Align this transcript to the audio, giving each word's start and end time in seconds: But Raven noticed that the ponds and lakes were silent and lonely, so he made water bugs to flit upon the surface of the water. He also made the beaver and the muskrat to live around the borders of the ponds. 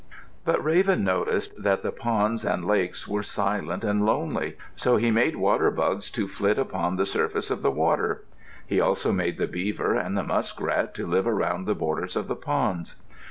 But 0.45 0.63
Raven 0.63 1.03
noticed 1.03 1.61
that 1.61 1.83
the 1.83 1.91
ponds 1.91 2.43
and 2.43 2.65
lakes 2.65 3.07
were 3.07 3.21
silent 3.21 3.83
and 3.83 4.03
lonely, 4.03 4.57
so 4.75 4.95
he 4.97 5.11
made 5.11 5.35
water 5.35 5.69
bugs 5.69 6.09
to 6.13 6.27
flit 6.27 6.57
upon 6.57 6.95
the 6.95 7.05
surface 7.05 7.51
of 7.51 7.61
the 7.61 7.69
water. 7.69 8.25
He 8.65 8.81
also 8.81 9.11
made 9.13 9.37
the 9.37 9.45
beaver 9.45 9.93
and 9.93 10.17
the 10.17 10.23
muskrat 10.23 10.95
to 10.95 11.05
live 11.05 11.27
around 11.27 11.67
the 11.67 11.75
borders 11.75 12.15
of 12.15 12.25
the 12.27 12.35
ponds. 12.35 12.95